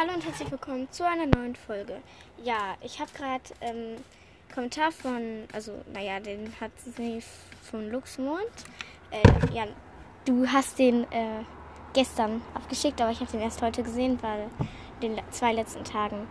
Hallo 0.00 0.12
und 0.14 0.24
herzlich 0.24 0.48
willkommen 0.48 0.86
zu 0.92 1.04
einer 1.04 1.26
neuen 1.26 1.56
Folge. 1.56 1.96
Ja, 2.44 2.76
ich 2.82 3.00
habe 3.00 3.10
gerade 3.16 3.42
ähm, 3.60 3.96
Kommentar 4.54 4.92
von, 4.92 5.42
also 5.52 5.72
naja, 5.92 6.20
den 6.20 6.52
hat 6.60 6.70
sie 6.78 7.20
von 7.68 7.90
Luxmond. 7.90 8.38
Äh, 9.10 9.52
ja, 9.52 9.64
du 10.24 10.46
hast 10.46 10.78
den 10.78 11.02
äh, 11.10 11.42
gestern 11.94 12.42
abgeschickt, 12.54 13.00
aber 13.00 13.10
ich 13.10 13.18
habe 13.18 13.32
den 13.32 13.40
erst 13.40 13.60
heute 13.60 13.82
gesehen, 13.82 14.20
weil 14.22 14.46
in 15.00 15.16
den 15.16 15.24
zwei 15.32 15.52
letzten 15.52 15.82
Tagen 15.82 16.28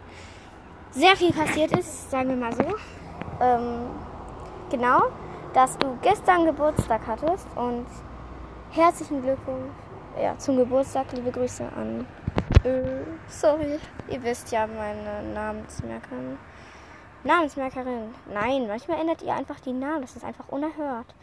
sehr 0.92 1.18
viel 1.18 1.34
passiert 1.34 1.74
ist, 1.74 2.10
sagen 2.10 2.30
wir 2.30 2.38
mal 2.38 2.56
so. 2.56 2.74
Ähm, 3.42 3.90
genau, 4.70 5.12
dass 5.54 5.78
du 5.78 5.98
gestern 6.02 6.46
Geburtstag 6.46 7.02
hattest 7.06 7.46
und 7.58 7.86
herzlichen 8.72 9.22
Glückwunsch 9.22 9.87
ja, 10.22 10.38
zum 10.38 10.58
Geburtstag. 10.58 11.12
Liebe 11.14 11.32
Grüße 11.32 11.64
an. 11.76 12.06
Äh, 12.64 13.04
sorry, 13.28 13.80
ihr 14.10 14.24
wisst 14.24 14.52
ja 14.52 14.68
meine 14.68 15.24
Namensmerkerin. 15.34 16.38
Namensmerkerin. 17.24 18.14
Nein, 18.34 18.68
manchmal 18.68 19.00
ändert 19.00 19.22
ihr 19.22 19.34
einfach 19.34 19.60
die 19.60 19.74
Namen. 19.74 20.02
Das 20.02 20.16
ist 20.16 20.26
einfach 20.26 20.48
unerhört. 20.50 21.14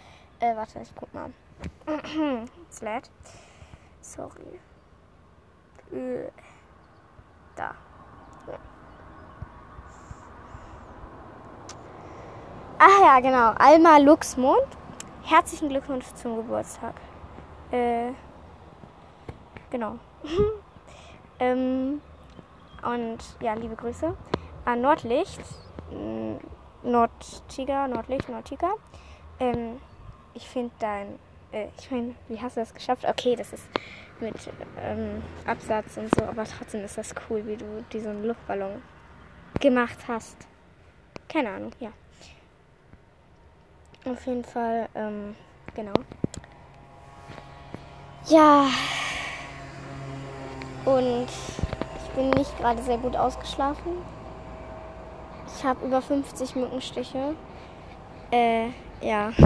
Äh, 0.41 0.55
warte, 0.57 0.81
ich 0.81 0.93
guck 0.95 1.13
mal. 1.15 1.31
Sled. 2.71 3.11
Sorry. 4.01 4.61
Äh, 5.93 6.29
da. 7.57 7.75
Ach 12.79 13.01
ja, 13.01 13.21
genau. 13.21 13.53
Alma 13.57 13.99
Luxmond. 13.99 14.67
Herzlichen 15.23 15.71
Glückwunsch 15.71 16.07
zum 16.15 16.37
Geburtstag. 16.37 16.95
Äh, 17.71 18.13
genau. 19.71 19.99
ähm, 21.39 22.01
und 22.83 23.19
ja, 23.41 23.55
liebe 23.55 23.77
Grüße 23.77 24.15
an 24.65 24.81
Nordlicht. 24.81 25.41
Nordtiger, 26.83 27.89
Nordlicht, 27.89 28.29
Nordtiger. 28.29 28.75
Ähm, 29.41 29.81
ich 30.35 30.47
finde 30.47 30.73
dein. 30.79 31.19
Äh, 31.53 31.69
ich 31.79 31.91
meine, 31.91 32.15
wie 32.29 32.41
hast 32.41 32.57
du 32.57 32.61
das 32.61 32.75
geschafft? 32.75 33.05
Okay, 33.07 33.37
das 33.37 33.53
ist 33.53 33.65
mit 34.21 34.35
ähm, 34.81 35.23
Absatz 35.47 35.97
und 35.97 36.15
so, 36.15 36.25
aber 36.25 36.45
trotzdem 36.45 36.85
ist 36.85 36.99
das 36.99 37.15
cool, 37.29 37.45
wie 37.47 37.57
du 37.57 37.85
diesen 37.93 38.25
Luftballon 38.25 38.83
gemacht 39.61 39.99
hast. 40.07 40.37
Keine 41.29 41.51
Ahnung, 41.51 41.73
ja. 41.81 41.91
Auf 44.05 44.27
jeden 44.27 44.45
Fall, 44.45 44.89
ähm, 44.95 45.35
genau. 45.75 45.95
Ja. 48.29 48.69
Und 50.85 51.27
ich 51.27 52.11
bin 52.15 52.31
nicht 52.31 52.57
gerade 52.59 52.83
sehr 52.83 52.99
gut 52.99 53.17
ausgeschlafen. 53.17 53.93
Ich 55.57 55.65
habe 55.65 55.87
über 55.87 56.03
50 56.03 56.57
Mückenstiche. 56.57 57.35
Äh, 58.31 58.69
ja. 59.01 59.33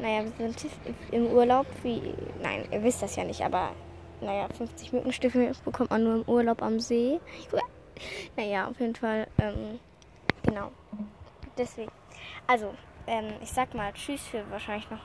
Naja, 0.00 0.22
wir 0.22 0.52
sind 0.52 0.70
im 1.10 1.26
Urlaub. 1.26 1.66
Wie, 1.82 2.14
nein, 2.40 2.68
ihr 2.70 2.84
wisst 2.84 3.02
das 3.02 3.16
ja 3.16 3.24
nicht, 3.24 3.42
aber 3.42 3.70
naja, 4.20 4.46
50 4.56 4.92
Mückenstiche 4.92 5.50
bekommt 5.64 5.90
man 5.90 6.04
nur 6.04 6.14
im 6.14 6.22
Urlaub 6.22 6.62
am 6.62 6.78
See. 6.78 7.20
Naja, 8.36 8.68
auf 8.68 8.78
jeden 8.78 8.94
Fall, 8.94 9.26
ähm, 9.40 9.80
genau. 10.44 10.70
Deswegen. 11.56 11.90
Also, 12.46 12.72
ähm, 13.08 13.24
ich 13.42 13.50
sag 13.50 13.74
mal 13.74 13.92
Tschüss 13.92 14.22
für 14.22 14.48
wahrscheinlich 14.52 14.88
noch 14.88 15.00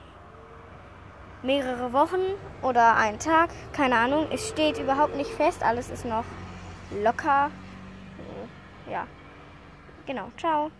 mehrere 1.44 1.92
Wochen 1.92 2.20
oder 2.62 2.96
einen 2.96 3.18
Tag. 3.18 3.50
Keine 3.72 3.96
Ahnung. 3.96 4.26
Es 4.32 4.48
steht 4.48 4.78
überhaupt 4.78 5.16
nicht 5.16 5.30
fest. 5.30 5.62
Alles 5.62 5.90
ist 5.90 6.04
noch 6.04 6.24
locker. 7.02 7.50
Ja. 8.90 9.06
Genau. 10.06 10.30
Ciao. 10.36 10.70